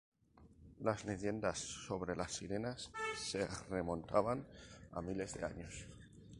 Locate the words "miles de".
5.03-5.45